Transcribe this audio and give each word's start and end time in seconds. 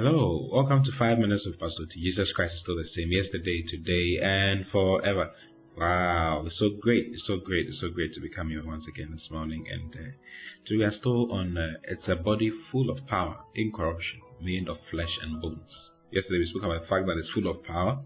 Hello, 0.00 0.48
welcome 0.50 0.82
to 0.82 0.90
Five 0.98 1.18
Minutes 1.18 1.44
of 1.44 1.60
Pastor 1.60 1.84
T. 1.84 2.00
Jesus 2.00 2.32
Christ 2.34 2.54
is 2.54 2.60
still 2.62 2.76
the 2.76 2.88
same 2.96 3.12
yesterday, 3.12 3.60
today, 3.68 4.16
and 4.24 4.64
forever. 4.72 5.28
Wow, 5.76 6.44
it's 6.46 6.56
so 6.58 6.70
great, 6.80 7.12
it's 7.12 7.26
so 7.26 7.36
great, 7.36 7.66
it's 7.68 7.82
so 7.82 7.90
great 7.92 8.14
to 8.14 8.20
be 8.22 8.30
coming 8.30 8.56
here 8.56 8.64
once 8.64 8.84
again 8.88 9.12
this 9.12 9.28
morning. 9.30 9.66
And 9.68 9.92
uh, 9.92 10.16
today 10.64 10.78
we 10.78 10.84
are 10.84 10.96
still 10.98 11.30
on 11.30 11.52
uh, 11.58 11.76
it's 11.84 12.08
a 12.08 12.16
body 12.16 12.50
full 12.72 12.88
of 12.88 13.06
power, 13.08 13.44
incorruption, 13.54 14.24
made 14.40 14.70
of 14.70 14.78
flesh 14.90 15.12
and 15.20 15.42
bones. 15.42 15.68
Yesterday 16.10 16.48
we 16.48 16.48
spoke 16.48 16.64
about 16.64 16.80
the 16.80 16.88
fact 16.88 17.04
that 17.04 17.20
it's 17.20 17.36
full 17.36 17.50
of 17.52 17.62
power 17.64 18.00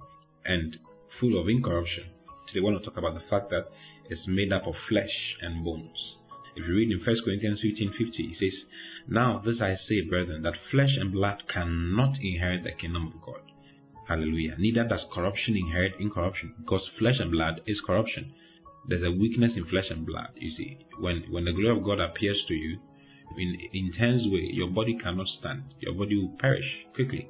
and 0.45 0.75
full 1.21 1.41
of 1.41 1.47
incorruption. 1.47 2.11
Today 2.51 2.59
we 2.59 2.75
want 2.75 2.83
to 2.83 2.91
talk 2.91 2.99
about 2.99 3.15
the 3.15 3.31
fact 3.31 3.51
that 3.51 3.71
it's 4.11 4.27
made 4.27 4.53
up 4.53 4.67
of 4.67 4.75
flesh 4.91 5.15
and 5.43 5.65
bones. 5.65 5.95
If 6.57 6.67
you 6.69 6.75
read 6.75 6.91
in 6.91 7.01
1 7.05 7.25
Corinthians 7.25 7.61
15:50, 7.61 8.33
it 8.33 8.39
says, 8.39 8.65
Now 9.09 9.43
this 9.45 9.61
I 9.61 9.77
say, 9.89 10.03
brethren, 10.03 10.43
that 10.43 10.55
flesh 10.71 10.97
and 11.01 11.13
blood 11.13 11.43
cannot 11.53 12.17
inherit 12.21 12.63
the 12.65 12.73
kingdom 12.73 13.09
of 13.09 13.21
God. 13.21 13.43
Hallelujah. 14.09 14.57
Neither 14.59 14.85
does 14.85 15.01
corruption 15.13 15.57
inherit 15.57 15.95
incorruption, 15.99 16.55
because 16.59 16.83
flesh 16.99 17.17
and 17.19 17.31
blood 17.33 17.63
is 17.67 17.81
corruption. 17.87 18.33
There's 18.87 19.03
a 19.03 19.11
weakness 19.11 19.53
in 19.57 19.65
flesh 19.67 19.87
and 19.91 20.07
blood. 20.07 20.29
You 20.37 20.53
see, 20.57 20.79
when 21.01 21.25
when 21.31 21.45
the 21.47 21.53
glory 21.53 21.77
of 21.77 21.85
God 21.85 22.01
appears 22.01 22.39
to 22.49 22.55
you 22.55 22.79
in 23.39 23.59
intense 23.73 24.23
way, 24.27 24.51
your 24.53 24.69
body 24.69 24.99
cannot 25.03 25.27
stand. 25.41 25.65
Your 25.81 25.95
body 25.95 26.17
will 26.17 26.37
perish 26.39 26.69
quickly. 26.95 27.29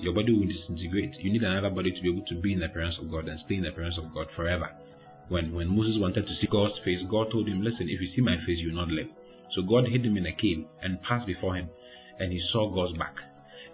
Your 0.00 0.14
body 0.14 0.32
will 0.32 0.46
disintegrate. 0.46 1.14
You 1.18 1.32
need 1.32 1.42
another 1.42 1.70
body 1.70 1.90
to 1.90 2.00
be 2.00 2.10
able 2.12 2.26
to 2.26 2.40
be 2.40 2.52
in 2.52 2.60
the 2.60 2.68
presence 2.68 2.98
of 3.00 3.10
God 3.10 3.26
and 3.26 3.40
stay 3.46 3.56
in 3.56 3.62
the 3.62 3.72
presence 3.72 3.98
of 3.98 4.14
God 4.14 4.28
forever. 4.36 4.70
When 5.32 5.54
when 5.54 5.74
Moses 5.74 5.96
wanted 5.96 6.26
to 6.28 6.34
see 6.36 6.46
God's 6.46 6.76
face, 6.84 7.00
God 7.08 7.32
told 7.32 7.48
him, 7.48 7.62
Listen, 7.62 7.88
if 7.88 8.02
you 8.02 8.12
see 8.14 8.20
my 8.20 8.36
face, 8.44 8.60
you 8.60 8.68
will 8.68 8.84
not 8.84 8.92
live. 8.92 9.08
So 9.56 9.62
God 9.62 9.88
hid 9.88 10.04
him 10.04 10.18
in 10.18 10.26
a 10.26 10.36
cave 10.36 10.66
and 10.82 11.00
passed 11.08 11.26
before 11.26 11.56
him, 11.56 11.70
and 12.18 12.30
he 12.30 12.38
saw 12.52 12.68
God's 12.68 12.98
back. 12.98 13.16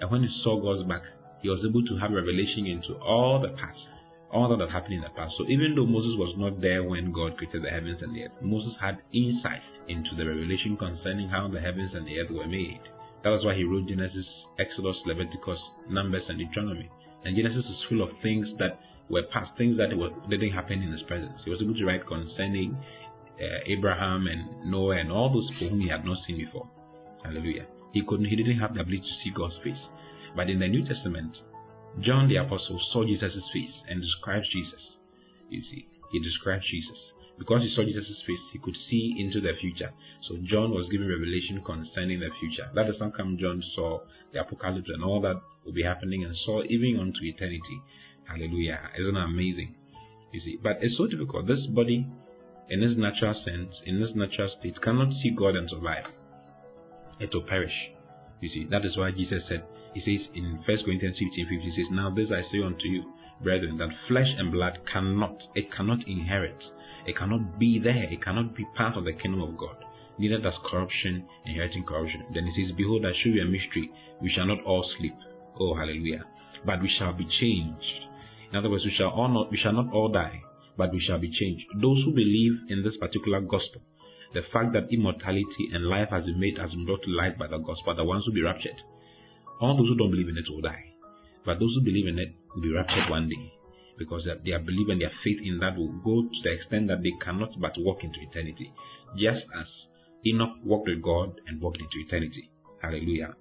And 0.01 0.09
when 0.09 0.23
he 0.23 0.31
saw 0.45 0.63
God's 0.63 0.87
back, 0.89 1.03
he 1.43 1.51
was 1.51 1.59
able 1.67 1.83
to 1.83 1.99
have 1.99 2.13
revelation 2.15 2.67
into 2.67 2.95
all 3.03 3.43
the 3.43 3.59
past, 3.59 3.83
all 4.31 4.47
that 4.55 4.63
had 4.63 4.71
happened 4.71 4.95
in 4.95 5.01
the 5.03 5.11
past. 5.19 5.35
So 5.37 5.51
even 5.51 5.75
though 5.75 5.87
Moses 5.87 6.15
was 6.15 6.35
not 6.39 6.61
there 6.61 6.85
when 6.85 7.11
God 7.11 7.37
created 7.37 7.65
the 7.65 7.75
heavens 7.75 8.03
and 8.03 8.15
the 8.15 8.31
earth, 8.31 8.39
Moses 8.41 8.79
had 8.81 9.03
insight 9.13 9.67
into 9.89 10.15
the 10.15 10.31
revelation 10.31 10.77
concerning 10.79 11.29
how 11.29 11.49
the 11.49 11.61
heavens 11.61 11.91
and 11.93 12.07
the 12.07 12.23
earth 12.23 12.31
were 12.31 12.47
made. 12.47 12.87
That 13.25 13.35
was 13.35 13.45
why 13.45 13.59
he 13.59 13.67
wrote 13.67 13.91
Genesis, 13.91 14.27
Exodus, 14.63 14.97
Leviticus, 15.07 15.59
Numbers, 15.91 16.23
and 16.29 16.39
Deuteronomy. 16.39 16.87
And 17.25 17.37
Genesis 17.37 17.65
is 17.65 17.77
full 17.89 18.03
of 18.03 18.11
things 18.23 18.49
that 18.59 18.81
were 19.09 19.23
past, 19.33 19.51
things 19.57 19.77
that 19.79 19.97
were, 19.97 20.11
didn't 20.29 20.53
happen 20.53 20.83
in 20.83 20.93
his 20.93 21.03
presence. 21.03 21.39
He 21.45 21.51
was 21.51 21.61
able 21.63 21.75
to 21.75 21.85
write 21.85 22.07
concerning 22.07 22.77
uh, 23.41 23.59
Abraham 23.67 24.27
and 24.27 24.71
Noah 24.71 24.97
and 24.97 25.11
all 25.11 25.33
those 25.33 25.51
people 25.53 25.71
whom 25.71 25.81
he 25.81 25.89
had 25.89 26.05
not 26.05 26.19
seen 26.27 26.39
before. 26.39 26.69
Hallelujah. 27.25 27.67
He 27.93 28.03
couldn't, 28.07 28.27
he 28.27 28.37
didn't 28.37 28.59
have 28.59 28.75
the 28.75 28.81
ability 28.81 29.03
to 29.03 29.25
see 29.25 29.33
God's 29.35 29.55
face. 29.65 29.81
But 30.37 30.51
in 30.51 30.59
the 30.59 30.69
New 30.69 30.87
Testament, 30.87 31.37
John 32.01 32.29
the 32.29 32.37
Apostle 32.37 32.81
saw 32.93 33.05
Jesus' 33.05 33.43
face 33.53 33.75
and 33.89 34.01
describes 34.01 34.47
Jesus. 34.53 34.81
You 35.49 35.63
see, 35.63 35.89
he 36.13 36.21
describes 36.21 36.65
Jesus. 36.71 36.99
Because 37.39 37.63
he 37.63 37.73
saw 37.75 37.85
Jesus' 37.85 38.23
face, 38.27 38.39
he 38.53 38.59
could 38.59 38.77
see 38.91 39.15
into 39.19 39.41
the 39.41 39.53
future. 39.61 39.91
So 40.29 40.37
John 40.45 40.71
was 40.71 40.89
given 40.91 41.09
revelation 41.09 41.63
concerning 41.65 42.21
the 42.21 42.31
future. 42.41 42.69
That 42.75 42.89
is 42.89 42.97
how 43.01 43.11
come 43.11 43.39
John 43.41 43.63
saw 43.75 44.01
the 44.33 44.41
apocalypse 44.41 44.91
and 44.93 45.05
all 45.05 45.21
that 45.23 45.41
will 45.69 45.75
be 45.75 45.83
happening 45.83 46.25
and 46.25 46.35
so 46.47 46.65
even 46.65 46.99
unto 46.99 47.21
eternity. 47.23 47.83
Hallelujah. 48.25 48.81
Isn't 48.99 49.15
that 49.15 49.29
amazing? 49.29 49.75
You 50.33 50.41
see, 50.41 50.59
but 50.63 50.79
it's 50.81 50.97
so 50.97 51.07
difficult. 51.07 51.47
This 51.47 51.65
body, 51.69 52.07
in 52.71 52.83
its 52.83 52.99
natural 52.99 53.35
sense, 53.45 53.73
in 53.85 54.03
its 54.03 54.17
natural 54.17 54.51
state, 54.59 54.81
cannot 54.83 55.13
see 55.23 55.31
God 55.37 55.57
and 55.57 55.69
survive. 55.69 56.05
It 57.21 57.31
will 57.33 57.45
perish. 57.45 57.73
You 58.41 58.49
see, 58.49 58.67
that 58.71 58.85
is 58.85 58.97
why 58.97 59.11
Jesus 59.11 59.43
said, 59.49 59.65
He 59.93 60.01
says 60.01 60.27
in 60.35 60.63
1 60.65 60.85
Corinthians 60.85 61.17
15 61.19 61.47
50, 61.49 61.61
He 61.61 61.73
says, 61.77 61.91
Now 61.91 62.11
this 62.15 62.29
I 62.33 62.43
say 62.51 62.63
unto 62.65 62.89
you, 62.89 63.05
brethren, 63.43 63.77
that 63.79 63.89
flesh 64.09 64.29
and 64.39 64.53
blood 64.53 64.79
cannot, 64.91 65.37
it 65.55 65.73
cannot 65.75 66.07
inherit, 66.09 66.59
it 67.07 67.17
cannot 67.17 67.59
be 67.59 67.81
there, 67.83 68.05
it 68.05 68.23
cannot 68.23 68.57
be 68.57 68.65
part 68.77 68.97
of 68.97 69.05
the 69.05 69.13
kingdom 69.13 69.43
of 69.43 69.57
God. 69.59 69.77
Neither 70.19 70.39
does 70.39 70.55
corruption 70.71 71.25
inheriting 71.47 71.85
corruption. 71.85 72.25
Then 72.35 72.47
he 72.47 72.67
says, 72.67 72.77
Behold, 72.77 73.05
I 73.07 73.13
show 73.23 73.31
you 73.31 73.43
a 73.43 73.45
mystery. 73.45 73.91
We 74.21 74.33
shall 74.35 74.47
not 74.47 74.63
all 74.65 74.89
sleep. 74.99 75.15
Oh, 75.59 75.75
hallelujah. 75.75 76.25
But 76.65 76.83
we 76.83 76.91
shall 76.99 77.13
be 77.13 77.27
changed. 77.41 77.99
In 78.51 78.57
other 78.57 78.71
words, 78.71 78.85
we 78.85 78.95
shall 78.97 79.11
all 79.11 79.29
not, 79.29 79.51
we 79.51 79.59
shall 79.63 79.73
not 79.73 79.93
all 79.93 80.09
die, 80.09 80.43
but 80.77 80.93
we 80.93 81.03
shall 81.07 81.19
be 81.19 81.31
changed. 81.31 81.65
Those 81.83 82.03
who 82.05 82.13
believe 82.13 82.71
in 82.71 82.83
this 82.83 82.97
particular 82.97 83.41
gospel, 83.41 83.83
the 84.35 84.43
fact 84.53 84.73
that 84.73 84.93
immortality 84.93 85.69
and 85.73 85.87
life 85.87 86.09
has 86.11 86.25
been 86.25 86.41
made 86.41 86.59
has 86.59 86.71
been 86.71 86.87
brought 86.87 87.03
to 87.03 87.11
light 87.11 87.39
by 87.39 87.47
the 87.47 87.59
gospel, 87.59 87.95
the 87.95 88.05
ones 88.05 88.25
who 88.27 88.33
be 88.33 88.43
raptured. 88.43 88.77
All 89.61 89.77
those 89.77 89.89
who 89.89 89.97
don't 89.97 90.11
believe 90.11 90.29
in 90.29 90.39
it 90.39 90.49
will 90.49 90.61
die. 90.61 90.95
But 91.45 91.59
those 91.59 91.75
who 91.75 91.85
believe 91.85 92.07
in 92.07 92.19
it 92.19 92.33
will 92.55 92.63
be 92.63 92.73
raptured 92.73 93.11
one 93.11 93.29
day. 93.29 93.53
Because 93.99 94.23
their 94.45 94.61
belief 94.61 94.89
and 94.89 95.01
their 95.01 95.13
faith 95.25 95.39
in 95.43 95.59
that 95.59 95.77
will 95.77 95.93
go 96.05 96.23
to 96.23 96.39
the 96.45 96.53
extent 96.53 96.87
that 96.89 97.03
they 97.03 97.13
cannot 97.25 97.51
but 97.61 97.73
walk 97.79 98.05
into 98.05 98.21
eternity. 98.21 98.73
Just 99.19 99.45
as 99.59 99.67
Enoch 100.27 100.57
walked 100.65 100.89
with 100.89 101.03
God 101.03 101.41
and 101.49 101.61
walked 101.61 101.81
into 101.81 101.99
eternity. 102.07 102.51
Hallelujah. 102.81 103.35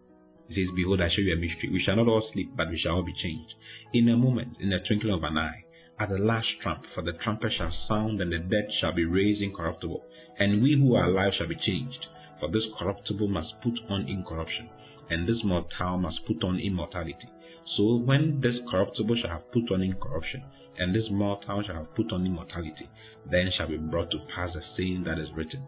Says, 0.49 0.67
Behold, 0.75 1.01
I 1.01 1.09
show 1.09 1.21
you 1.21 1.33
a 1.33 1.35
mystery. 1.35 1.69
We 1.71 1.83
shall 1.83 1.97
not 1.97 2.07
all 2.07 2.29
sleep, 2.33 2.55
but 2.55 2.69
we 2.69 2.79
shall 2.79 2.95
all 2.95 3.03
be 3.03 3.13
changed. 3.13 3.53
In 3.93 4.07
a 4.09 4.17
moment, 4.17 4.57
in 4.59 4.69
the 4.69 4.79
twinkling 4.87 5.13
of 5.13 5.23
an 5.23 5.37
eye, 5.37 5.63
at 5.99 6.09
the 6.09 6.17
last 6.17 6.47
trump, 6.61 6.83
for 6.93 7.01
the 7.01 7.13
trumpet 7.23 7.51
shall 7.57 7.73
sound, 7.87 8.21
and 8.21 8.31
the 8.31 8.39
dead 8.39 8.69
shall 8.79 8.93
be 8.93 9.05
raised 9.05 9.41
incorruptible, 9.41 10.03
and 10.39 10.61
we 10.61 10.77
who 10.77 10.95
are 10.95 11.05
alive 11.09 11.33
shall 11.37 11.47
be 11.47 11.55
changed. 11.55 12.05
For 12.39 12.49
this 12.49 12.63
corruptible 12.77 13.27
must 13.27 13.59
put 13.63 13.73
on 13.89 14.07
incorruption, 14.07 14.69
and 15.09 15.27
this 15.27 15.43
mortal 15.43 15.97
must 15.97 16.25
put 16.27 16.43
on 16.43 16.59
immortality. 16.59 17.27
So 17.75 17.97
when 17.97 18.39
this 18.41 18.55
corruptible 18.69 19.17
shall 19.19 19.31
have 19.31 19.51
put 19.51 19.71
on 19.71 19.81
incorruption, 19.81 20.43
and 20.77 20.93
this 20.93 21.09
mortal 21.09 21.63
shall 21.63 21.75
have 21.75 21.95
put 21.95 22.11
on 22.11 22.25
immortality, 22.25 22.87
then 23.31 23.51
shall 23.57 23.67
be 23.67 23.77
brought 23.77 24.11
to 24.11 24.19
pass 24.33 24.53
the 24.53 24.61
saying 24.77 25.03
that 25.05 25.19
is 25.19 25.29
written, 25.35 25.65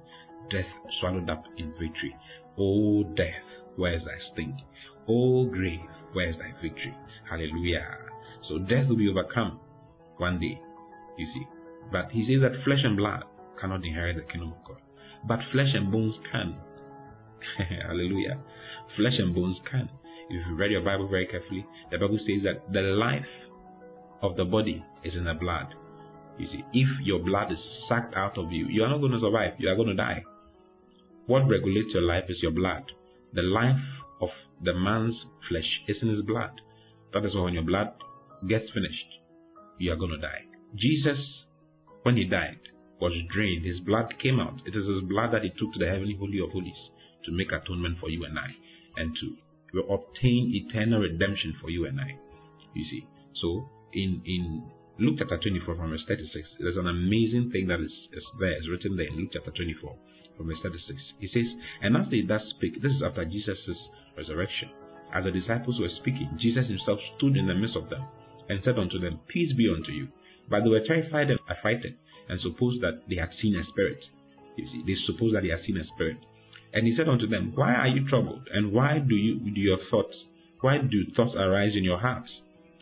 Death 0.51 0.69
swallowed 0.99 1.29
up 1.29 1.43
in 1.57 1.71
victory. 1.71 2.15
O 2.57 3.03
death, 3.15 3.43
where 3.79 3.95
is 3.95 4.03
thy 4.03 4.17
sting? 4.33 4.57
O 5.07 5.45
grave, 5.45 5.79
where 6.13 6.29
is 6.29 6.35
thy 6.37 6.51
victory? 6.61 6.95
Hallelujah. 7.29 7.97
So 8.47 8.59
death 8.59 8.87
will 8.87 8.97
be 8.97 9.09
overcome 9.09 9.59
one 10.17 10.39
day, 10.39 10.59
you 11.17 11.27
see. 11.33 11.47
But 11.91 12.11
he 12.11 12.27
says 12.27 12.41
that 12.41 12.63
flesh 12.63 12.83
and 12.83 12.97
blood 12.97 13.23
cannot 13.59 13.85
inherit 13.85 14.17
the 14.17 14.31
kingdom 14.31 14.53
of 14.53 14.67
God. 14.67 14.81
But 15.27 15.39
flesh 15.51 15.69
and 15.73 15.91
bones 15.91 16.15
can. 16.31 16.55
Hallelujah. 17.87 18.39
Flesh 18.97 19.13
and 19.17 19.33
bones 19.33 19.57
can. 19.69 19.89
If 20.29 20.45
you 20.47 20.55
read 20.55 20.71
your 20.71 20.83
Bible 20.83 21.07
very 21.07 21.25
carefully, 21.25 21.65
the 21.91 21.97
Bible 21.97 22.19
says 22.19 22.43
that 22.43 22.71
the 22.71 22.81
life 22.81 23.25
of 24.21 24.35
the 24.35 24.45
body 24.45 24.83
is 25.03 25.13
in 25.15 25.25
the 25.25 25.33
blood. 25.33 25.73
You 26.37 26.47
see, 26.47 26.63
if 26.73 26.87
your 27.03 27.19
blood 27.19 27.51
is 27.51 27.57
sucked 27.87 28.15
out 28.15 28.37
of 28.37 28.51
you, 28.51 28.67
you 28.67 28.83
are 28.83 28.89
not 28.89 28.99
going 28.99 29.11
to 29.11 29.19
survive. 29.19 29.53
You 29.57 29.69
are 29.69 29.75
going 29.75 29.89
to 29.89 29.95
die. 29.95 30.23
What 31.25 31.49
regulates 31.49 31.93
your 31.93 32.03
life 32.03 32.25
is 32.29 32.37
your 32.41 32.51
blood. 32.51 32.83
The 33.33 33.41
life 33.41 33.81
of 34.21 34.29
the 34.63 34.73
man's 34.73 35.15
flesh 35.47 35.69
is 35.87 35.97
in 36.01 36.09
his 36.09 36.23
blood. 36.23 36.61
That 37.13 37.25
is 37.25 37.35
why 37.35 37.43
when 37.43 37.53
your 37.53 37.63
blood 37.63 37.93
gets 38.47 38.65
finished, 38.73 39.09
you 39.77 39.91
are 39.91 39.95
going 39.95 40.11
to 40.11 40.17
die. 40.17 40.45
Jesus, 40.75 41.17
when 42.03 42.17
he 42.17 42.25
died, 42.25 42.59
was 42.99 43.13
drained. 43.33 43.65
His 43.65 43.79
blood 43.79 44.13
came 44.21 44.39
out. 44.39 44.61
It 44.65 44.75
is 44.75 44.85
his 44.85 45.07
blood 45.07 45.31
that 45.33 45.43
he 45.43 45.49
took 45.49 45.73
to 45.73 45.79
the 45.79 45.87
heavenly 45.87 46.15
holy 46.19 46.39
of 46.39 46.51
holies 46.51 46.77
to 47.25 47.31
make 47.31 47.51
atonement 47.51 47.97
for 47.99 48.09
you 48.09 48.25
and 48.25 48.37
I, 48.37 48.49
and 48.97 49.15
to 49.15 49.79
obtain 49.89 50.51
eternal 50.53 51.01
redemption 51.01 51.55
for 51.61 51.69
you 51.69 51.85
and 51.85 51.99
I. 51.99 52.17
You 52.73 52.85
see. 52.89 53.07
So 53.41 53.69
in 53.93 54.21
in 54.25 54.63
Luke 54.99 55.15
chapter 55.17 55.37
24 55.37 55.75
from 55.75 55.91
verse 55.91 56.03
36, 56.07 56.49
there's 56.59 56.77
an 56.77 56.87
amazing 56.87 57.51
thing 57.51 57.67
that 57.67 57.79
is, 57.79 57.91
is 58.11 58.23
there. 58.39 58.51
It's 58.51 58.67
written 58.67 58.97
there 58.97 59.07
in 59.07 59.15
Luke 59.15 59.31
chapter 59.31 59.51
24 59.51 59.95
from 60.39 60.47
verse 60.47 60.63
36. 60.63 60.95
He 61.19 61.27
says, 61.27 61.51
And 61.83 61.97
as 61.97 62.07
they 62.09 62.23
thus 62.23 62.41
speak, 62.55 62.81
this 62.81 62.95
is 62.95 63.03
after 63.03 63.25
Jesus' 63.25 63.59
resurrection. 64.15 64.71
As 65.13 65.25
the 65.25 65.35
disciples 65.35 65.75
were 65.79 65.91
speaking, 65.99 66.31
Jesus 66.39 66.71
himself 66.71 66.99
stood 67.17 67.35
in 67.35 67.45
the 67.45 67.59
midst 67.59 67.75
of 67.75 67.89
them 67.89 68.07
and 68.47 68.63
said 68.63 68.79
unto 68.79 68.99
them, 68.99 69.19
Peace 69.27 69.51
be 69.51 69.67
unto 69.67 69.91
you. 69.91 70.07
But 70.49 70.63
they 70.63 70.69
were 70.69 70.87
terrified 70.87 71.29
and 71.29 71.39
affrighted, 71.49 71.99
and 72.29 72.39
supposed 72.39 72.81
that 72.81 73.03
they 73.09 73.17
had 73.17 73.35
seen 73.41 73.59
a 73.59 73.67
spirit. 73.67 73.99
You 74.55 74.65
see, 74.71 74.83
they 74.87 74.95
supposed 75.05 75.35
that 75.35 75.43
they 75.43 75.51
had 75.51 75.65
seen 75.67 75.77
a 75.77 75.85
spirit. 75.93 76.17
And 76.73 76.87
he 76.87 76.95
said 76.95 77.09
unto 77.09 77.27
them, 77.27 77.51
Why 77.55 77.73
are 77.73 77.87
you 77.87 78.07
troubled? 78.07 78.47
And 78.53 78.71
why 78.71 78.99
do 78.99 79.15
you 79.15 79.39
do 79.39 79.59
your 79.59 79.79
thoughts? 79.91 80.15
Why 80.61 80.77
do 80.77 81.03
thoughts 81.15 81.35
arise 81.35 81.75
in 81.75 81.83
your 81.83 81.99
hearts? 81.99 82.29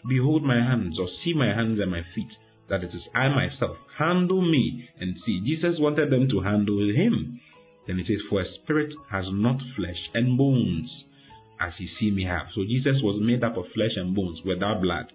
Behold 0.07 0.43
my 0.43 0.61
hands, 0.61 0.99
or 0.99 1.07
see 1.23 1.33
my 1.33 1.47
hands 1.47 1.79
and 1.81 1.91
my 1.91 2.01
feet, 2.13 2.29
that 2.69 2.83
it 2.83 2.93
is 2.93 3.01
I 3.15 3.29
myself. 3.29 3.77
Handle 3.97 4.41
me 4.41 4.89
and 4.99 5.15
see. 5.25 5.41
Jesus 5.45 5.79
wanted 5.79 6.11
them 6.11 6.27
to 6.29 6.41
handle 6.41 6.79
him. 6.79 7.39
Then 7.87 7.97
he 7.97 8.03
says, 8.03 8.21
For 8.29 8.41
a 8.41 8.53
spirit 8.61 8.93
has 9.11 9.25
not 9.29 9.59
flesh 9.75 10.09
and 10.13 10.37
bones, 10.37 10.89
as 11.59 11.73
you 11.79 11.87
see 11.99 12.11
me 12.11 12.25
have. 12.25 12.47
So 12.53 12.63
Jesus 12.63 13.01
was 13.01 13.21
made 13.21 13.43
up 13.43 13.57
of 13.57 13.65
flesh 13.73 13.95
and 13.95 14.15
bones 14.15 14.39
without 14.45 14.81
blood. 14.81 15.11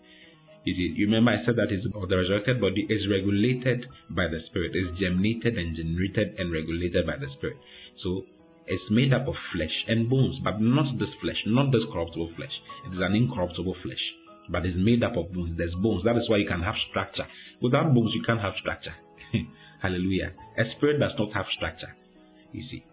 You, 0.65 0.75
see, 0.75 0.95
you 0.97 1.07
remember 1.07 1.33
I 1.33 1.45
said 1.45 1.57
that 1.57 1.71
his, 1.71 1.83
the 1.83 2.17
resurrected 2.17 2.61
body 2.61 2.87
is 2.89 3.11
regulated 3.11 3.85
by 4.11 4.29
the 4.29 4.41
Spirit, 4.47 4.77
is 4.77 4.97
germinated 4.99 5.59
and 5.59 5.77
generated 5.77 6.39
and 6.39 6.53
regulated 6.53 7.07
by 7.07 7.17
the 7.19 7.27
Spirit. 7.37 7.57
So 8.03 8.25
it's 8.67 8.91
made 8.91 9.13
up 9.13 9.27
of 9.27 9.35
flesh 9.53 9.75
and 9.89 10.09
bones, 10.09 10.39
but 10.43 10.61
not 10.61 10.99
this 10.99 11.11
flesh, 11.21 11.43
not 11.47 11.73
this 11.73 11.83
corruptible 11.93 12.31
flesh. 12.37 12.55
It 12.87 12.95
is 12.95 13.03
an 13.03 13.15
incorruptible 13.15 13.77
flesh, 13.83 14.01
but 14.49 14.67
it's 14.67 14.77
made 14.77 15.03
up 15.03 15.17
of 15.17 15.33
bones. 15.33 15.57
There's 15.57 15.75
bones. 15.75 16.05
That 16.05 16.17
is 16.17 16.29
why 16.29 16.39
you 16.39 16.49
can 16.49 16.63
have 16.63 16.75
structure. 16.91 17.27
Without 17.61 17.95
bones, 17.95 18.13
you 18.15 18.23
can't 18.23 18.41
have 18.41 18.55
structure. 18.61 18.95
Hallelujah. 19.83 20.33
A 20.59 20.65
spirit 20.77 21.01
does 21.01 21.13
not 21.19 21.33
have 21.33 21.47
structure. 21.57 21.95
You 22.53 22.63
see. 22.71 22.85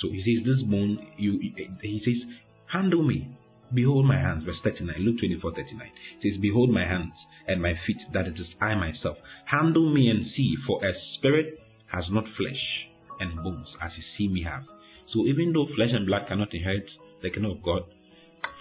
So 0.00 0.08
he 0.10 0.22
says, 0.22 0.46
This 0.46 0.62
bone, 0.68 0.98
you 1.16 1.38
he 1.38 2.02
says, 2.04 2.28
Handle 2.72 3.02
me. 3.02 3.28
Behold 3.74 4.06
my 4.06 4.18
hands. 4.18 4.44
Verse 4.44 4.56
39. 4.64 4.96
Luke 5.00 5.18
24, 5.18 5.52
39. 5.52 5.86
It 5.86 6.32
says, 6.32 6.40
Behold 6.40 6.70
my 6.70 6.84
hands 6.86 7.12
and 7.46 7.60
my 7.60 7.74
feet, 7.86 7.98
that 8.12 8.26
it 8.26 8.38
is 8.38 8.46
I 8.60 8.74
myself. 8.74 9.16
Handle 9.46 9.92
me 9.92 10.08
and 10.08 10.26
see, 10.36 10.54
for 10.66 10.84
a 10.84 10.92
spirit 11.18 11.58
has 11.92 12.04
not 12.10 12.24
flesh 12.36 12.88
and 13.20 13.42
bones, 13.42 13.68
as 13.80 13.92
you 13.96 14.02
see 14.16 14.32
me 14.32 14.42
have. 14.44 14.64
So 15.12 15.26
even 15.26 15.52
though 15.52 15.66
flesh 15.76 15.90
and 15.92 16.06
blood 16.06 16.22
cannot 16.28 16.54
inherit 16.54 16.88
the 17.22 17.30
kingdom 17.30 17.52
of 17.52 17.62
God, 17.62 17.82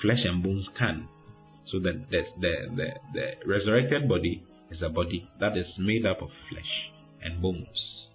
flesh 0.02 0.20
and 0.24 0.44
bones 0.44 0.68
can. 0.78 1.08
So 1.72 1.80
that 1.80 2.10
the, 2.10 2.22
the, 2.40 2.54
the, 2.76 2.88
the 3.14 3.48
resurrected 3.48 4.10
body 4.10 4.44
is 4.72 4.82
a 4.82 4.90
body 4.90 5.30
that 5.40 5.58
is 5.58 5.68
made 5.78 6.06
up 6.06 6.22
of 6.22 6.30
flesh 6.50 6.92
and 7.24 7.42
bones. 7.42 7.68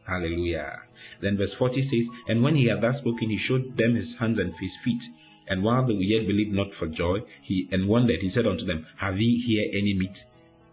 Hallelujah. 0.07 0.81
Then 1.23 1.37
verse 1.37 1.55
40 1.59 1.83
says, 1.83 2.15
And 2.29 2.43
when 2.43 2.57
he 2.57 2.69
had 2.69 2.83
thus 2.83 3.01
spoken, 3.01 3.31
he 3.31 3.41
showed 3.49 3.77
them 3.77 3.97
his 3.97 4.09
hands 4.21 4.39
and 4.39 4.53
his 4.61 4.71
feet. 4.85 5.01
And 5.49 5.63
while 5.63 5.87
they 5.87 5.95
yet 5.95 6.27
believed 6.27 6.53
not 6.53 6.69
for 6.79 6.87
joy, 6.87 7.21
he 7.45 7.69
and 7.71 7.89
wondered, 7.89 8.21
he 8.21 8.31
said 8.35 8.47
unto 8.47 8.65
them, 8.65 8.87
Have 9.01 9.19
ye 9.19 9.43
here 9.47 9.71
any 9.73 9.95
meat? 9.95 10.17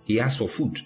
He 0.05 0.19
asked 0.19 0.39
for 0.39 0.49
food. 0.57 0.77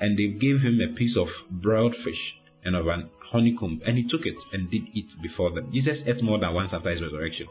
And 0.00 0.18
they 0.18 0.38
gave 0.38 0.60
him 0.60 0.80
a 0.80 0.94
piece 0.96 1.16
of 1.16 1.28
broiled 1.50 1.94
fish 2.04 2.20
and 2.64 2.74
of 2.74 2.86
an 2.86 3.10
honeycomb, 3.30 3.80
and 3.86 3.96
he 3.96 4.04
took 4.08 4.24
it 4.24 4.36
and 4.52 4.70
did 4.70 4.82
eat 4.94 5.08
before 5.22 5.52
them. 5.52 5.70
Jesus 5.72 5.98
ate 6.06 6.22
more 6.22 6.38
than 6.38 6.54
once 6.54 6.70
after 6.72 6.90
his 6.90 7.02
resurrection. 7.02 7.46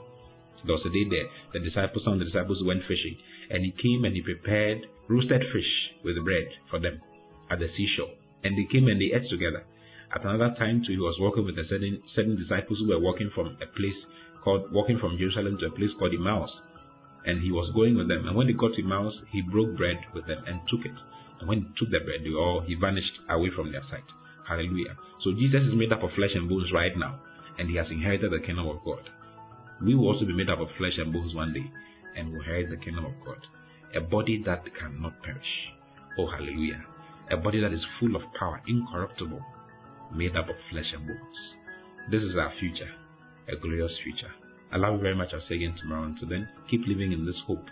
There 0.65 0.75
was 0.75 0.85
a 0.85 0.89
day 0.89 1.03
there, 1.09 1.27
the 1.53 1.59
disciples, 1.59 2.03
some 2.03 2.13
of 2.13 2.19
the 2.19 2.25
disciples 2.25 2.63
went 2.63 2.83
fishing, 2.87 3.17
and 3.49 3.63
he 3.63 3.71
came 3.71 4.05
and 4.05 4.15
he 4.15 4.21
prepared 4.21 4.87
roasted 5.09 5.43
fish 5.51 5.71
with 6.03 6.23
bread 6.23 6.47
for 6.69 6.79
them 6.79 7.01
at 7.51 7.59
the 7.59 7.67
seashore. 7.75 8.11
And 8.43 8.57
they 8.57 8.67
came 8.71 8.87
and 8.87 8.99
they 8.99 9.11
ate 9.15 9.29
together. 9.29 9.63
At 10.13 10.25
another 10.25 10.55
time 10.57 10.83
too, 10.85 10.93
he 10.93 10.99
was 10.99 11.17
walking 11.19 11.45
with 11.45 11.55
the 11.55 11.63
certain, 11.67 12.01
certain 12.15 12.37
disciples 12.37 12.79
who 12.79 12.89
were 12.89 12.99
walking 12.99 13.31
from 13.33 13.57
a 13.61 13.67
place 13.75 13.97
called, 14.43 14.71
walking 14.71 14.99
from 14.99 15.17
Jerusalem 15.17 15.57
to 15.59 15.67
a 15.67 15.71
place 15.71 15.91
called 15.97 16.13
Emmaus. 16.13 16.51
And 17.25 17.41
he 17.41 17.51
was 17.51 17.71
going 17.73 17.95
with 17.97 18.09
them. 18.09 18.27
And 18.27 18.35
when 18.35 18.47
they 18.47 18.53
got 18.53 18.75
to 18.75 18.83
Emmaus, 18.83 19.15
he 19.31 19.41
broke 19.41 19.75
bread 19.77 19.97
with 20.13 20.27
them 20.27 20.43
and 20.45 20.59
took 20.69 20.85
it. 20.85 20.95
And 21.39 21.47
when 21.47 21.61
he 21.61 21.67
took 21.79 21.89
the 21.89 21.99
bread, 22.03 22.21
they 22.23 22.31
all, 22.31 22.61
he 22.61 22.75
vanished 22.75 23.13
away 23.29 23.49
from 23.55 23.71
their 23.71 23.83
sight. 23.89 24.03
Hallelujah. 24.47 24.95
So 25.23 25.31
Jesus 25.31 25.63
is 25.63 25.73
made 25.75 25.91
up 25.91 26.03
of 26.03 26.11
flesh 26.15 26.35
and 26.35 26.49
bones 26.49 26.71
right 26.73 26.91
now, 26.97 27.19
and 27.57 27.69
he 27.69 27.77
has 27.77 27.87
inherited 27.89 28.31
the 28.31 28.45
kingdom 28.45 28.67
of 28.67 28.83
God. 28.85 29.09
We 29.83 29.95
will 29.95 30.07
also 30.07 30.25
be 30.25 30.33
made 30.33 30.49
up 30.49 30.59
of 30.59 30.69
flesh 30.77 30.93
and 30.97 31.11
bones 31.11 31.35
one 31.35 31.53
day, 31.53 31.69
and 32.15 32.31
will 32.31 32.39
inherit 32.39 32.69
the 32.69 32.77
kingdom 32.77 33.05
of 33.05 33.13
God. 33.25 33.39
A 33.95 34.01
body 34.01 34.41
that 34.45 34.63
cannot 34.79 35.21
perish. 35.21 35.71
Oh, 36.17 36.27
hallelujah. 36.27 36.83
A 37.31 37.37
body 37.37 37.59
that 37.61 37.73
is 37.73 37.81
full 37.99 38.15
of 38.15 38.21
power, 38.37 38.61
incorruptible, 38.67 39.41
made 40.15 40.35
up 40.35 40.49
of 40.49 40.55
flesh 40.71 40.91
and 40.93 41.07
bones. 41.07 41.37
This 42.11 42.21
is 42.21 42.35
our 42.35 42.53
future, 42.59 42.89
a 43.47 43.55
glorious 43.55 43.91
future. 44.03 44.31
I 44.71 44.77
love 44.77 44.95
you 44.95 45.01
very 45.01 45.15
much. 45.15 45.29
I'll 45.33 45.41
see 45.47 45.55
you 45.55 45.67
again 45.67 45.79
tomorrow. 45.79 46.03
Until 46.03 46.29
then, 46.29 46.49
keep 46.69 46.81
living 46.87 47.11
in 47.11 47.25
this 47.25 47.39
hope 47.45 47.65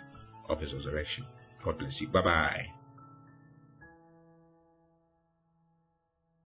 of 0.48 0.60
His 0.60 0.72
resurrection. 0.72 1.24
God 1.64 1.78
bless 1.78 1.92
you. 2.00 2.08
Bye 2.08 2.22
bye. 2.22 2.81